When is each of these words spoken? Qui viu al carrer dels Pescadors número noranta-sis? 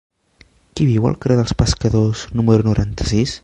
Qui 0.79 0.87
viu 0.91 1.05
al 1.09 1.19
carrer 1.25 1.37
dels 1.41 1.55
Pescadors 1.61 2.27
número 2.41 2.67
noranta-sis? 2.73 3.37